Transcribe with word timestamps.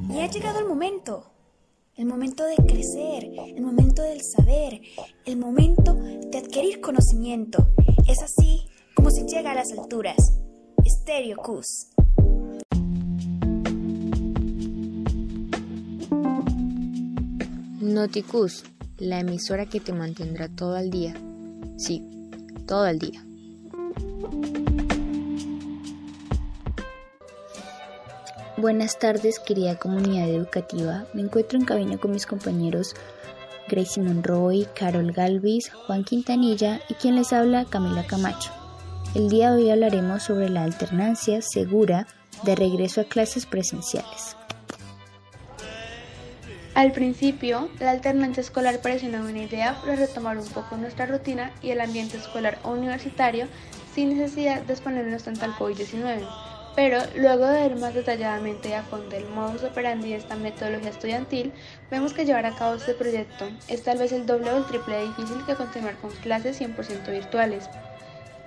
Y 0.00 0.20
ha 0.20 0.30
llegado 0.30 0.58
el 0.60 0.66
momento. 0.66 1.30
El 1.96 2.06
momento 2.06 2.44
de 2.44 2.56
crecer, 2.56 3.30
el 3.54 3.62
momento 3.62 4.02
del 4.02 4.20
saber, 4.22 4.80
el 5.24 5.36
momento 5.36 5.94
de 5.94 6.38
adquirir 6.38 6.80
conocimiento. 6.80 7.68
Es 8.08 8.20
así 8.20 8.66
como 8.94 9.10
se 9.10 9.24
llega 9.26 9.52
a 9.52 9.54
las 9.54 9.70
alturas. 9.72 10.16
Stereo 10.84 11.36
Cus. 11.36 11.88
Noticus, 17.80 18.64
la 18.98 19.20
emisora 19.20 19.66
que 19.66 19.78
te 19.78 19.92
mantendrá 19.92 20.48
todo 20.48 20.76
el 20.76 20.90
día. 20.90 21.14
Sí, 21.76 22.02
todo 22.66 22.86
el 22.86 22.98
día. 22.98 23.24
Buenas 28.56 29.00
tardes, 29.00 29.40
querida 29.40 29.76
comunidad 29.80 30.28
educativa. 30.28 31.06
Me 31.12 31.22
encuentro 31.22 31.58
en 31.58 31.64
cabina 31.64 31.98
con 31.98 32.12
mis 32.12 32.24
compañeros 32.24 32.94
Gracie 33.66 34.00
Monroy, 34.00 34.68
Carol 34.76 35.10
Galvis, 35.10 35.72
Juan 35.72 36.04
Quintanilla 36.04 36.80
y 36.88 36.94
quien 36.94 37.16
les 37.16 37.32
habla, 37.32 37.64
Camila 37.64 38.06
Camacho. 38.06 38.52
El 39.16 39.28
día 39.28 39.50
de 39.50 39.56
hoy 39.56 39.70
hablaremos 39.70 40.22
sobre 40.22 40.50
la 40.50 40.62
alternancia 40.62 41.42
segura 41.42 42.06
de 42.44 42.54
regreso 42.54 43.00
a 43.00 43.04
clases 43.04 43.44
presenciales. 43.44 44.36
Al 46.74 46.92
principio, 46.92 47.68
la 47.80 47.90
alternancia 47.90 48.40
escolar 48.40 48.80
parecía 48.80 49.08
una 49.08 49.22
buena 49.22 49.42
idea 49.42 49.80
para 49.80 49.96
retomar 49.96 50.38
un 50.38 50.46
poco 50.46 50.76
nuestra 50.76 51.06
rutina 51.06 51.50
y 51.60 51.70
el 51.70 51.80
ambiente 51.80 52.18
escolar 52.18 52.60
o 52.62 52.70
universitario 52.70 53.48
sin 53.96 54.16
necesidad 54.16 54.62
de 54.62 54.74
exponernos 54.74 55.24
tanto 55.24 55.44
al 55.44 55.54
COVID-19. 55.54 56.53
Pero 56.76 56.98
luego 57.16 57.46
de 57.46 57.68
ver 57.68 57.76
más 57.76 57.94
detalladamente 57.94 58.74
a 58.74 58.82
fondo 58.82 59.14
el 59.14 59.28
modus 59.28 59.62
operandi 59.62 60.10
de 60.10 60.16
esta 60.16 60.34
metodología 60.34 60.90
estudiantil, 60.90 61.52
vemos 61.90 62.12
que 62.12 62.24
llevar 62.24 62.46
a 62.46 62.54
cabo 62.54 62.74
este 62.74 62.94
proyecto 62.94 63.48
es 63.68 63.84
tal 63.84 63.98
vez 63.98 64.10
el 64.12 64.26
doble 64.26 64.50
o 64.50 64.56
el 64.56 64.66
triple 64.66 64.96
de 64.96 65.06
difícil 65.06 65.44
que 65.46 65.54
continuar 65.54 65.96
con 65.98 66.10
clases 66.10 66.60
100% 66.60 67.10
virtuales, 67.12 67.70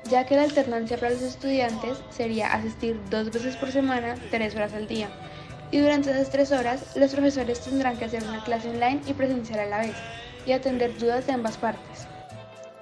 ya 0.10 0.26
que 0.26 0.36
la 0.36 0.44
alternancia 0.44 0.98
para 0.98 1.12
los 1.12 1.22
estudiantes 1.22 2.00
sería 2.10 2.52
asistir 2.52 3.00
dos 3.10 3.32
veces 3.32 3.56
por 3.56 3.72
semana, 3.72 4.16
tres 4.30 4.56
horas 4.56 4.74
al 4.74 4.88
día 4.88 5.10
y 5.72 5.80
durante 5.80 6.12
esas 6.12 6.30
tres 6.30 6.52
horas 6.52 6.96
los 6.96 7.12
profesores 7.12 7.60
tendrán 7.60 7.98
que 7.98 8.06
hacer 8.06 8.24
una 8.24 8.44
clase 8.44 8.70
online 8.70 9.02
y 9.06 9.14
presencial 9.14 9.60
a 9.60 9.66
la 9.66 9.80
vez 9.80 9.96
y 10.46 10.54
atender 10.54 10.98
dudas 10.98 11.28
de 11.28 11.34
ambas 11.34 11.58
partes. 11.58 12.08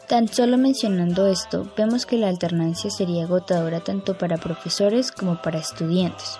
Tan 0.08 0.28
solo 0.28 0.60
mencionando 0.60 1.26
esto, 1.26 1.68
vemos 1.76 2.06
que 2.06 2.18
la 2.18 2.28
alternancia 2.28 2.92
sería 2.92 3.24
agotadora 3.24 3.80
tanto 3.80 4.16
para 4.16 4.38
profesores 4.38 5.12
como 5.12 5.42
para 5.42 5.58
estudiantes. 5.58 6.38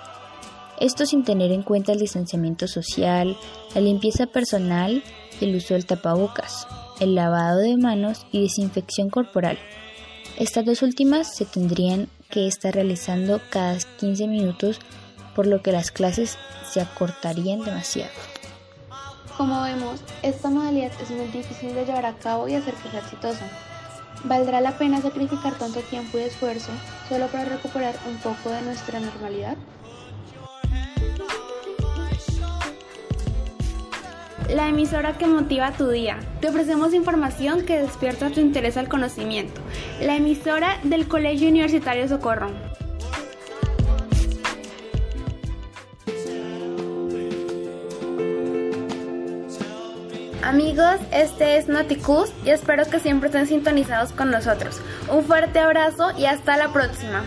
Esto 0.78 1.04
sin 1.04 1.24
tener 1.24 1.50
en 1.50 1.62
cuenta 1.62 1.90
el 1.90 1.98
distanciamiento 1.98 2.68
social, 2.68 3.36
la 3.74 3.80
limpieza 3.80 4.26
personal, 4.26 5.02
el 5.40 5.56
uso 5.56 5.74
del 5.74 5.84
tapabocas, 5.84 6.68
el 7.00 7.16
lavado 7.16 7.58
de 7.58 7.76
manos 7.76 8.24
y 8.30 8.42
desinfección 8.42 9.10
corporal. 9.10 9.58
Estas 10.38 10.64
dos 10.64 10.82
últimas 10.82 11.34
se 11.34 11.44
tendrían 11.44 12.08
que 12.30 12.46
estar 12.46 12.72
realizando 12.72 13.40
cada 13.50 13.76
15 13.98 14.28
minutos 14.28 14.78
por 15.34 15.48
lo 15.48 15.60
que 15.62 15.72
las 15.72 15.90
clases 15.90 16.38
se 16.70 16.80
acortarían 16.80 17.64
demasiado. 17.64 18.12
Como 19.36 19.62
vemos, 19.62 20.00
esta 20.22 20.48
modalidad 20.48 20.92
es 20.98 21.10
muy 21.10 21.26
difícil 21.26 21.74
de 21.74 21.84
llevar 21.84 22.06
a 22.06 22.14
cabo 22.14 22.48
y 22.48 22.54
hacer 22.54 22.72
que 22.72 22.88
sea 22.88 23.00
exitosa. 23.00 23.46
¿Valdrá 24.24 24.62
la 24.62 24.78
pena 24.78 25.02
sacrificar 25.02 25.52
tanto 25.58 25.80
tiempo 25.80 26.16
y 26.18 26.22
esfuerzo 26.22 26.72
solo 27.06 27.26
para 27.26 27.44
recuperar 27.44 27.94
un 28.08 28.16
poco 28.16 28.48
de 28.48 28.62
nuestra 28.62 28.98
normalidad? 28.98 29.58
La 34.48 34.68
emisora 34.68 35.18
que 35.18 35.26
motiva 35.26 35.72
tu 35.72 35.88
día. 35.88 36.18
Te 36.40 36.48
ofrecemos 36.48 36.94
información 36.94 37.66
que 37.66 37.78
despierta 37.78 38.30
tu 38.30 38.40
interés 38.40 38.78
al 38.78 38.88
conocimiento. 38.88 39.60
La 40.00 40.16
emisora 40.16 40.78
del 40.82 41.08
Colegio 41.08 41.48
Universitario 41.48 42.08
Socorro. 42.08 42.52
Amigos, 50.42 51.00
este 51.12 51.56
es 51.56 51.68
Noticus 51.68 52.30
y 52.44 52.50
espero 52.50 52.84
que 52.84 53.00
siempre 53.00 53.28
estén 53.28 53.46
sintonizados 53.46 54.12
con 54.12 54.30
nosotros. 54.30 54.80
Un 55.10 55.24
fuerte 55.24 55.58
abrazo 55.58 56.10
y 56.16 56.26
hasta 56.26 56.56
la 56.56 56.72
próxima. 56.72 57.24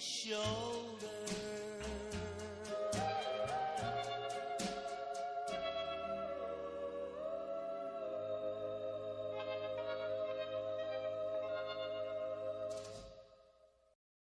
shoulder. 0.00 1.19